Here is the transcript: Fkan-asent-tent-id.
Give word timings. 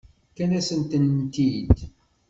Fkan-asent-tent-id. 0.31 1.77